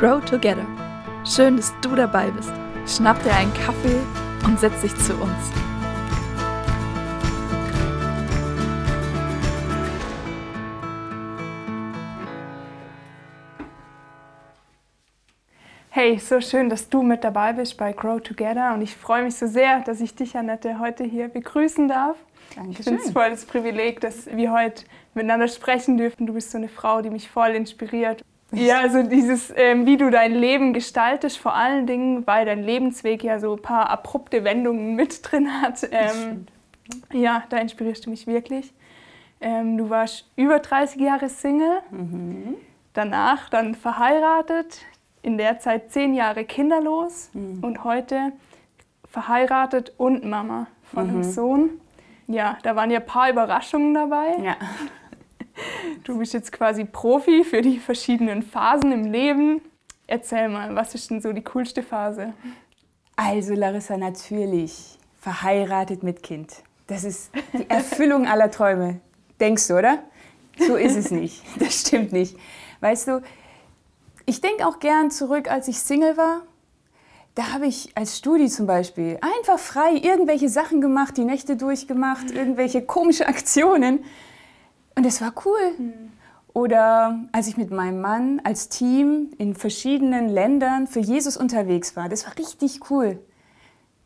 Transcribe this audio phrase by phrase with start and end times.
[0.00, 0.66] Grow Together.
[1.26, 2.50] Schön, dass du dabei bist.
[2.86, 3.98] Schnapp dir einen Kaffee
[4.46, 5.52] und setz dich zu uns.
[15.90, 19.34] Hey, so schön, dass du mit dabei bist bei Grow Together und ich freue mich
[19.34, 22.16] so sehr, dass ich dich, Annette, heute hier begrüßen darf.
[22.56, 22.78] Dankeschön.
[22.78, 26.26] Ich finde es voll das Privileg, dass wir heute miteinander sprechen dürfen.
[26.26, 28.22] Du bist so eine Frau, die mich voll inspiriert.
[28.52, 33.22] Ja, also dieses, ähm, wie du dein Leben gestaltest, vor allen Dingen, weil dein Lebensweg
[33.22, 35.86] ja so ein paar abrupte Wendungen mit drin hat.
[35.90, 36.46] Ähm,
[37.12, 38.72] ja, da inspirierst du mich wirklich.
[39.40, 42.56] Ähm, du warst über 30 Jahre Single, Mhm.
[42.92, 44.80] danach dann verheiratet,
[45.22, 48.32] in der Zeit zehn Jahre kinderlos und heute
[49.08, 51.80] verheiratet und Mama von einem Sohn.
[52.26, 54.36] Ja, da waren ja ein paar Überraschungen dabei.
[54.42, 54.56] Ja.
[56.04, 59.60] Du bist jetzt quasi Profi für die verschiedenen Phasen im Leben.
[60.06, 62.32] Erzähl mal, was ist denn so die coolste Phase?
[63.16, 66.62] Also Larissa, natürlich verheiratet mit Kind.
[66.86, 69.00] Das ist die Erfüllung aller Träume.
[69.38, 70.00] Denkst du, oder?
[70.58, 71.42] So ist es nicht.
[71.58, 72.36] Das stimmt nicht.
[72.80, 73.22] Weißt du,
[74.26, 76.42] ich denke auch gern zurück, als ich Single war.
[77.34, 82.30] Da habe ich als Studi zum Beispiel einfach frei irgendwelche Sachen gemacht, die Nächte durchgemacht,
[82.32, 84.04] irgendwelche komische Aktionen.
[84.96, 85.92] Und das war cool.
[86.52, 92.08] Oder als ich mit meinem Mann als Team in verschiedenen Ländern für Jesus unterwegs war.
[92.08, 93.18] Das war richtig cool.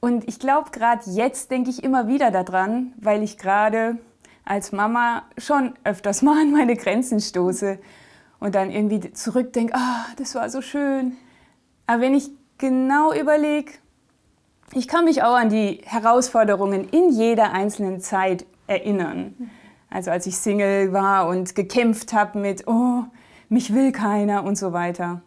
[0.00, 3.98] Und ich glaube, gerade jetzt denke ich immer wieder daran, weil ich gerade
[4.44, 7.78] als Mama schon öfters mal an meine Grenzen stoße
[8.38, 11.16] und dann irgendwie zurückdenke, ah, das war so schön.
[11.86, 13.72] Aber wenn ich genau überlege,
[14.72, 19.50] ich kann mich auch an die Herausforderungen in jeder einzelnen Zeit erinnern.
[19.90, 23.04] Also als ich Single war und gekämpft habe mit, oh,
[23.48, 25.22] mich will keiner und so weiter.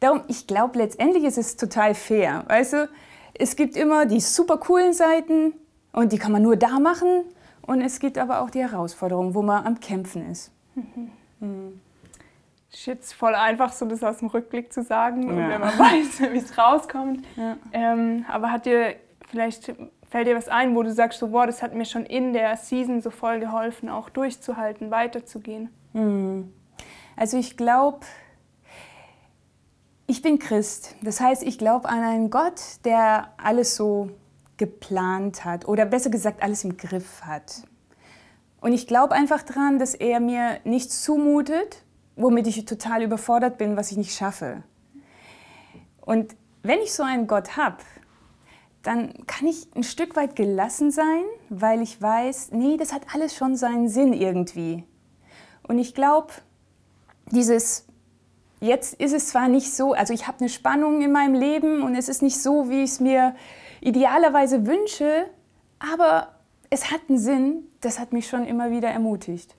[0.00, 2.44] Darum, ich glaube, letztendlich ist es total fair.
[2.48, 2.88] Weißt du,
[3.34, 5.52] es gibt immer die super coolen Seiten
[5.92, 7.24] und die kann man nur da machen.
[7.62, 10.50] Und es gibt aber auch die Herausforderungen, wo man am Kämpfen ist.
[12.72, 15.48] Ist jetzt voll einfach, so das aus dem Rückblick zu sagen und Ja.
[15.48, 17.24] wenn man weiß, wie es rauskommt.
[17.36, 17.56] Ja.
[17.72, 18.96] Ähm, aber hat dir
[19.28, 19.72] vielleicht
[20.08, 22.56] fällt dir was ein, wo du sagst, so, boah, das hat mir schon in der
[22.56, 25.70] Season so voll geholfen, auch durchzuhalten, weiterzugehen?
[27.16, 28.00] Also ich glaube,
[30.06, 30.94] ich bin Christ.
[31.02, 34.10] Das heißt, ich glaube an einen Gott, der alles so
[34.56, 37.62] geplant hat oder besser gesagt alles im Griff hat.
[38.60, 41.82] Und ich glaube einfach daran, dass er mir nichts zumutet,
[42.16, 44.62] womit ich total überfordert bin, was ich nicht schaffe.
[46.00, 47.78] Und wenn ich so einen Gott habe,
[48.86, 53.34] dann kann ich ein Stück weit gelassen sein, weil ich weiß, nee, das hat alles
[53.34, 54.84] schon seinen Sinn irgendwie.
[55.66, 56.32] Und ich glaube,
[57.32, 57.86] dieses,
[58.60, 61.94] jetzt ist es zwar nicht so, also ich habe eine Spannung in meinem Leben und
[61.96, 63.34] es ist nicht so, wie ich es mir
[63.80, 65.26] idealerweise wünsche,
[65.78, 66.36] aber
[66.70, 69.54] es hat einen Sinn, das hat mich schon immer wieder ermutigt.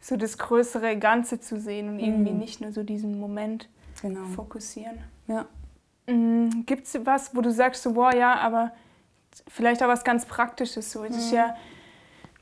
[0.00, 3.68] So das größere Ganze zu sehen und irgendwie nicht nur so diesen Moment
[4.02, 4.24] Genau.
[4.34, 4.98] fokussieren.
[5.26, 5.46] Ja.
[6.06, 8.72] Gibt es was, wo du sagst, so, boah, ja, aber
[9.48, 11.04] vielleicht auch was ganz Praktisches so.
[11.04, 11.54] Es ist ja,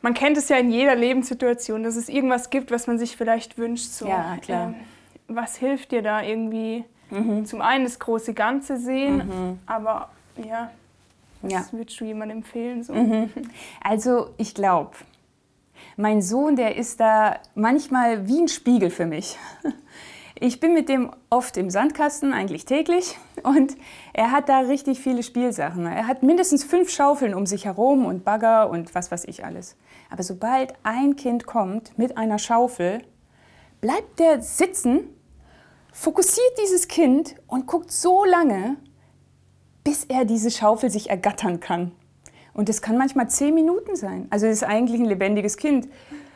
[0.01, 3.59] man kennt es ja in jeder Lebenssituation, dass es irgendwas gibt, was man sich vielleicht
[3.59, 3.91] wünscht.
[3.91, 4.07] So.
[4.09, 4.69] Ja, klar.
[4.69, 4.75] Ähm,
[5.29, 6.85] was hilft dir da irgendwie?
[7.45, 10.11] Zum einen das große Ganze sehen, aber
[10.47, 10.71] ja,
[11.41, 11.65] was Ja.
[11.73, 12.83] würdest du jemandem empfehlen?
[12.83, 12.93] So?
[13.83, 14.91] Also ich glaube,
[15.97, 19.39] mein Sohn, der ist da manchmal wie ein Spiegel für mich.
[20.41, 23.77] Ich bin mit dem oft im Sandkasten, eigentlich täglich, und
[24.13, 25.85] er hat da richtig viele Spielsachen.
[25.85, 29.77] Er hat mindestens fünf Schaufeln um sich herum und Bagger und was weiß ich alles.
[30.11, 33.03] Aber sobald ein Kind kommt mit einer Schaufel,
[33.81, 35.09] bleibt der sitzen,
[35.93, 38.77] fokussiert dieses Kind und guckt so lange,
[39.83, 41.91] bis er diese Schaufel sich ergattern kann.
[42.55, 44.29] Und das kann manchmal zehn Minuten sein.
[44.31, 45.89] Also das ist eigentlich ein lebendiges Kind.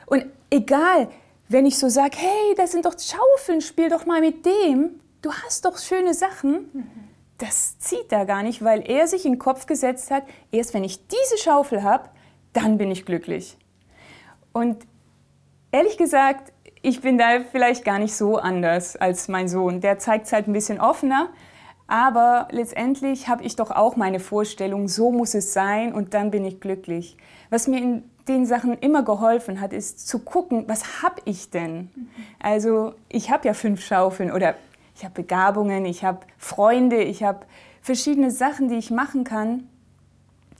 [0.06, 1.08] Und egal,
[1.52, 5.00] wenn ich so sage, hey, das sind doch Schaufeln, spiel doch mal mit dem.
[5.20, 6.90] Du hast doch schöne Sachen.
[7.38, 10.84] Das zieht da gar nicht, weil er sich in den Kopf gesetzt hat, erst wenn
[10.84, 12.08] ich diese Schaufel habe,
[12.52, 13.56] dann bin ich glücklich.
[14.52, 14.86] Und
[15.70, 16.52] ehrlich gesagt,
[16.82, 19.80] ich bin da vielleicht gar nicht so anders als mein Sohn.
[19.80, 21.30] Der zeigt es halt ein bisschen offener.
[21.86, 26.44] Aber letztendlich habe ich doch auch meine Vorstellung, so muss es sein und dann bin
[26.44, 27.16] ich glücklich.
[27.50, 31.90] Was mir in den Sachen immer geholfen hat, ist zu gucken, was habe ich denn?
[32.38, 34.54] Also ich habe ja fünf Schaufeln oder
[34.94, 37.46] ich habe Begabungen, ich habe Freunde, ich habe
[37.80, 39.68] verschiedene Sachen, die ich machen kann.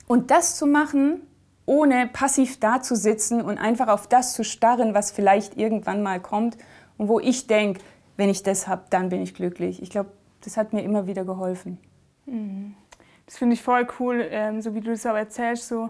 [0.07, 1.21] Und das zu machen,
[1.65, 6.57] ohne passiv dazusitzen und einfach auf das zu starren, was vielleicht irgendwann mal kommt
[6.97, 7.79] und wo ich denke,
[8.17, 9.81] wenn ich das habe, dann bin ich glücklich.
[9.81, 10.11] Ich glaube,
[10.41, 11.77] das hat mir immer wieder geholfen.
[12.25, 12.75] Mhm.
[13.25, 15.89] Das finde ich voll cool, ähm, so wie du es auch erzählst, so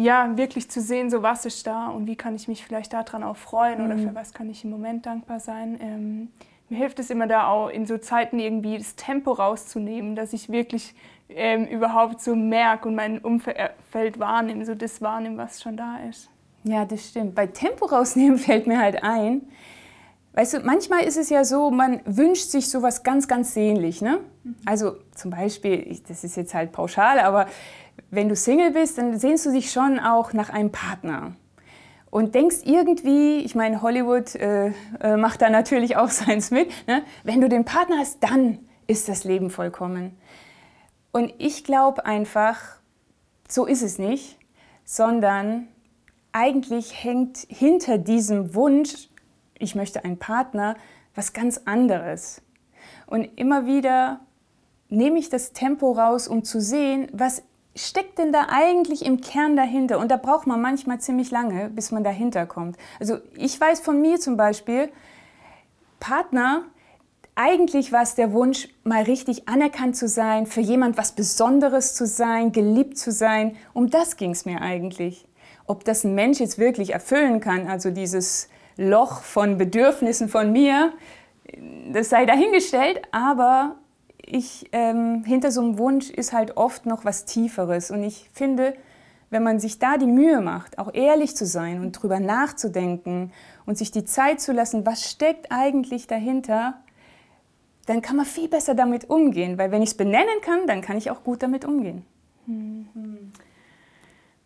[0.00, 3.22] ja, wirklich zu sehen, so was ist da und wie kann ich mich vielleicht daran
[3.22, 3.84] auch freuen mhm.
[3.84, 5.78] oder für was kann ich im Moment dankbar sein.
[5.80, 6.28] Ähm,
[6.68, 10.48] mir hilft es immer da auch in so Zeiten irgendwie das Tempo rauszunehmen, dass ich
[10.48, 10.94] wirklich
[11.28, 16.30] ähm, überhaupt so merke und mein Umfeld wahrnehme, so das wahrnehme, was schon da ist.
[16.64, 17.34] Ja, das stimmt.
[17.34, 19.42] Bei Tempo rausnehmen fällt mir halt ein,
[20.32, 24.00] Weißt du, manchmal ist es ja so, man wünscht sich sowas ganz, ganz sehnlich.
[24.00, 24.20] Ne?
[24.44, 24.54] Mhm.
[24.64, 27.46] Also zum Beispiel, ich, das ist jetzt halt pauschal, aber
[28.10, 31.32] wenn du Single bist, dann sehnst du dich schon auch nach einem Partner.
[32.10, 37.02] Und denkst irgendwie, ich meine, Hollywood äh, äh, macht da natürlich auch seins mit, ne?
[37.24, 40.16] wenn du den Partner hast, dann ist das Leben vollkommen.
[41.12, 42.58] Und ich glaube einfach,
[43.48, 44.38] so ist es nicht,
[44.84, 45.68] sondern
[46.32, 49.10] eigentlich hängt hinter diesem Wunsch
[49.60, 50.74] ich möchte einen Partner,
[51.14, 52.42] was ganz anderes.
[53.06, 54.20] Und immer wieder
[54.88, 57.42] nehme ich das Tempo raus, um zu sehen, was
[57.76, 59.98] steckt denn da eigentlich im Kern dahinter?
[59.98, 62.76] Und da braucht man manchmal ziemlich lange, bis man dahinter kommt.
[62.98, 64.90] Also ich weiß von mir zum Beispiel,
[66.00, 66.64] Partner,
[67.34, 72.06] eigentlich war es der Wunsch, mal richtig anerkannt zu sein, für jemand was Besonderes zu
[72.06, 73.56] sein, geliebt zu sein.
[73.72, 75.26] Um das ging es mir eigentlich.
[75.66, 80.92] Ob das ein Mensch jetzt wirklich erfüllen kann, also dieses Loch von Bedürfnissen von mir,
[81.92, 83.76] das sei dahingestellt, aber
[84.30, 87.90] ich, ähm, hinter so einem Wunsch ist halt oft noch was Tieferes.
[87.90, 88.74] Und ich finde,
[89.30, 93.32] wenn man sich da die Mühe macht, auch ehrlich zu sein und drüber nachzudenken
[93.66, 96.80] und sich die Zeit zu lassen, was steckt eigentlich dahinter,
[97.86, 99.58] dann kann man viel besser damit umgehen.
[99.58, 102.04] Weil wenn ich es benennen kann, dann kann ich auch gut damit umgehen.
[102.46, 103.32] Mhm.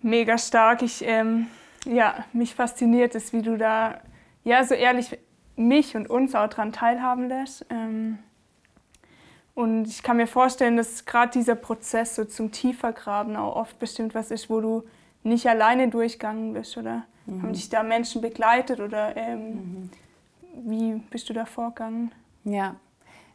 [0.00, 0.82] Mega stark.
[0.82, 1.46] Ich, ähm,
[1.86, 4.00] ja, mich fasziniert es, wie du da
[4.44, 5.18] ja, so ehrlich
[5.56, 7.66] mich und uns auch daran teilhaben lässt.
[7.70, 8.18] Ähm,
[9.54, 14.14] und ich kann mir vorstellen, dass gerade dieser Prozess so zum Tiefergraben auch oft bestimmt
[14.14, 14.82] was ist, wo du
[15.22, 17.04] nicht alleine durchgegangen bist, oder?
[17.26, 17.42] Mhm.
[17.42, 19.90] Haben dich da Menschen begleitet oder ähm, mhm.
[20.64, 22.12] wie bist du da vorgegangen?
[22.44, 22.76] Ja,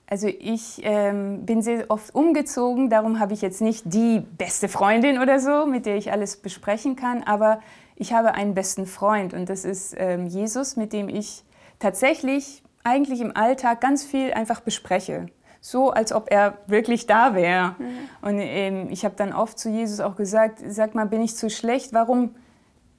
[0.10, 5.20] also ich ähm, bin sehr oft umgezogen, darum habe ich jetzt nicht die beste Freundin
[5.20, 7.62] oder so, mit der ich alles besprechen kann, aber
[7.96, 11.44] ich habe einen besten Freund und das ist ähm, Jesus, mit dem ich
[11.78, 15.28] tatsächlich eigentlich im Alltag ganz viel einfach bespreche.
[15.62, 17.76] So, als ob er wirklich da wäre.
[17.78, 17.86] Mhm.
[18.22, 21.50] Und ähm, ich habe dann oft zu Jesus auch gesagt, sag mal, bin ich zu
[21.50, 21.94] schlecht?
[21.94, 22.36] Warum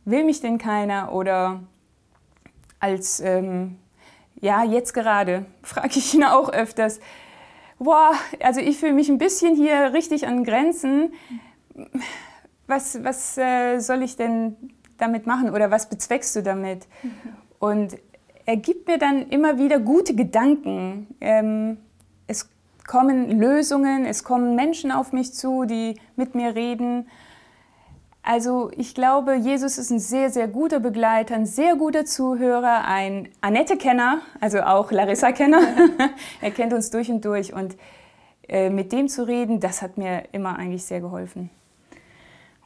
[0.04, 1.12] will mich denn keiner?
[1.12, 1.60] Oder
[2.78, 3.78] als, ähm,
[4.40, 7.00] ja, jetzt gerade frage ich ihn auch öfters,
[7.78, 8.12] boah,
[8.42, 11.14] also ich fühle mich ein bisschen hier richtig an Grenzen.
[12.66, 14.56] Was, was äh, soll ich denn
[14.98, 16.86] damit machen oder was bezweckst du damit?
[17.02, 17.10] Mhm.
[17.58, 17.96] Und
[18.44, 21.06] er gibt mir dann immer wieder gute Gedanken.
[21.20, 21.78] Ähm,
[22.90, 27.08] kommen Lösungen, es kommen Menschen auf mich zu, die mit mir reden.
[28.24, 33.28] Also ich glaube, Jesus ist ein sehr, sehr guter Begleiter, ein sehr guter Zuhörer, ein
[33.42, 35.60] Annette-Kenner, also auch Larissa-Kenner.
[36.40, 37.52] er kennt uns durch und durch.
[37.52, 37.76] Und
[38.48, 41.48] äh, mit dem zu reden, das hat mir immer eigentlich sehr geholfen.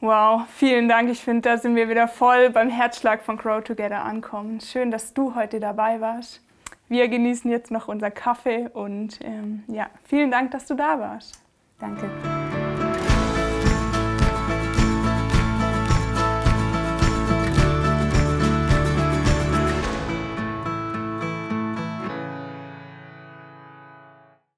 [0.01, 1.07] Wow, vielen Dank.
[1.11, 4.59] Ich finde, da sind wir wieder voll beim Herzschlag von Grow Together ankommen.
[4.59, 6.44] Schön, dass du heute dabei warst.
[6.87, 11.41] Wir genießen jetzt noch unser Kaffee und ähm, ja, vielen Dank, dass du da warst.
[11.79, 12.09] Danke.